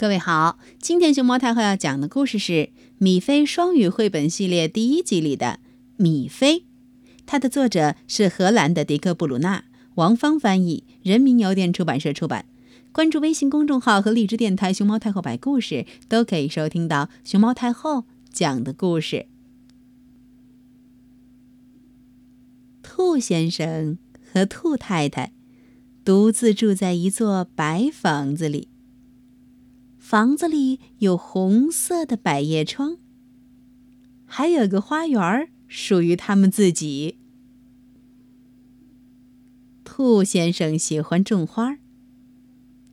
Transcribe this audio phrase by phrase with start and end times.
[0.00, 2.52] 各位好，今天熊猫太后要讲的故事是
[2.96, 5.60] 《米菲双语绘本系列》第一集里的
[5.98, 6.60] 《米菲》，
[7.26, 9.64] 它的作者是荷兰的迪克·布鲁纳，
[9.96, 12.46] 王芳翻译，人民邮电出版社出版。
[12.92, 19.26] 关注微信公众号和荔枝电台“熊猫太后摆故事”，都可以收听到熊猫太后讲的故事。
[22.82, 23.98] 兔先生
[24.32, 25.34] 和兔太太
[26.02, 28.69] 独自住在一座白房子里。
[30.00, 32.96] 房子里有红色的百叶窗，
[34.24, 37.18] 还有个花园属于他们自己。
[39.84, 41.76] 兔先生喜欢种花，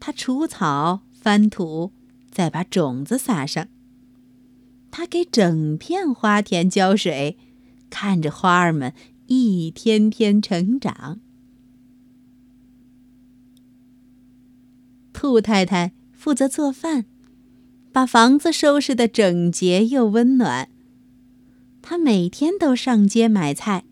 [0.00, 1.92] 他除草、翻土，
[2.30, 3.68] 再把种子撒上。
[4.90, 7.38] 他给整片花田浇水，
[7.88, 8.92] 看着花儿们
[9.26, 11.20] 一天天成长。
[15.12, 15.92] 兔太太。
[16.26, 17.04] 负责做饭，
[17.92, 20.68] 把房子收拾得整洁又温暖。
[21.80, 23.84] 他每天都上街买菜，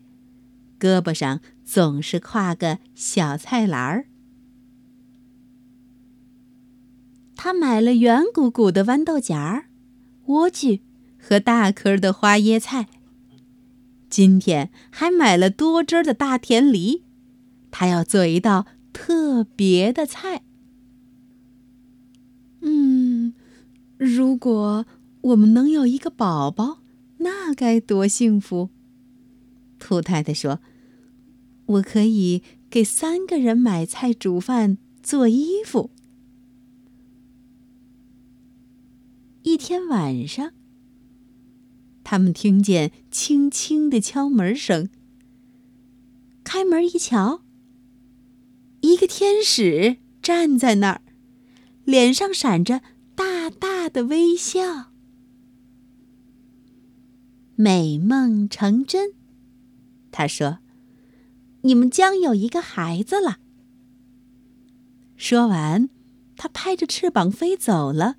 [0.77, 4.07] 胳膊上总是挎个小菜篮儿。
[7.37, 9.67] 他买了圆鼓鼓的豌豆荚儿、
[10.25, 10.81] 莴苣
[11.17, 12.87] 和大颗的花椰菜。
[14.09, 17.05] 今天还买了多汁的大甜梨，
[17.71, 20.41] 他要做一道特别的菜。
[24.45, 24.85] 如果
[25.21, 26.83] 我们能有一个宝宝，
[27.17, 28.69] 那该多幸福！
[29.79, 30.59] 兔太太说
[31.65, 35.89] ：“我可以给三个人买菜、煮饭、做衣服。”
[39.41, 40.51] 一天晚上，
[42.03, 44.89] 他们听见轻轻的敲门声。
[46.43, 47.41] 开门一瞧，
[48.81, 51.01] 一个天使站在那儿，
[51.83, 52.83] 脸上闪着。
[53.17, 54.91] 大大他的微笑，
[57.53, 59.13] 美梦成真。
[60.11, 60.57] 他说
[61.61, 63.37] ：“你们将有一个孩子了。”
[65.15, 65.87] 说完，
[66.35, 68.15] 他拍着翅膀飞走了，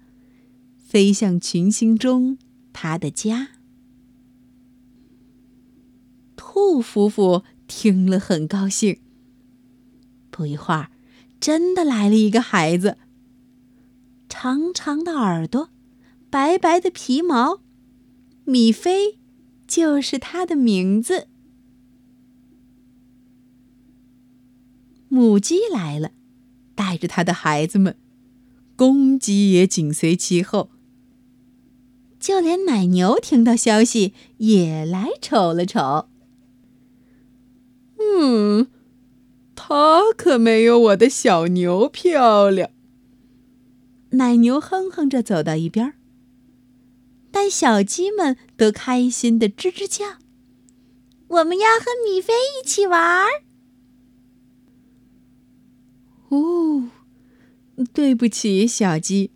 [0.77, 2.39] 飞向群星中
[2.73, 3.49] 他的家。
[6.37, 9.01] 兔夫妇听了很高兴。
[10.31, 10.93] 不一会儿，
[11.41, 12.99] 真的来了一个孩子。
[14.29, 15.71] 长长的耳朵，
[16.29, 17.61] 白白的皮毛，
[18.45, 19.19] 米菲
[19.67, 21.29] 就是它的名字。
[25.09, 26.11] 母鸡来了，
[26.75, 27.97] 带着它的孩子们，
[28.75, 30.71] 公鸡也紧随其后。
[32.19, 36.09] 就连奶牛听到消息也来瞅了瞅。
[37.99, 38.67] 嗯，
[39.55, 42.71] 它可没有我的小牛漂亮。
[44.17, 45.93] 奶牛哼哼着走到一边，
[47.31, 50.17] 但小鸡们都开心的吱吱叫
[51.29, 53.29] ：“我们要和米菲一起玩儿。”
[56.31, 56.89] 哦，
[57.93, 59.31] 对不起，小鸡，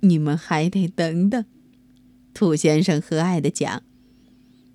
[0.00, 1.44] 你们还得等等。
[2.32, 3.82] 兔先生和蔼的讲：“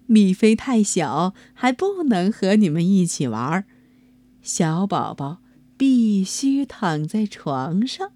[0.07, 3.65] 米菲太小，还不能和你们一起玩儿。
[4.41, 5.41] 小宝宝
[5.77, 8.11] 必须躺在床上。”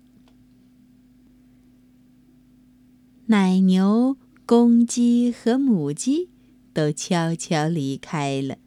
[3.31, 6.30] 奶牛、公鸡和母鸡
[6.74, 8.58] 都悄悄离开了，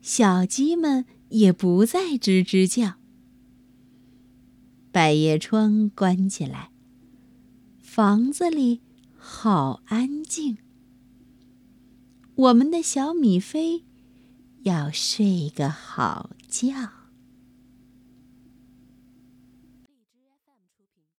[0.00, 2.94] 小鸡们也不再吱吱叫。
[4.90, 6.70] 百叶窗关起来，
[7.78, 8.80] 房子里
[9.14, 10.56] 好安静。
[12.34, 13.84] 我们的小米菲
[14.62, 17.01] 要睡个好觉。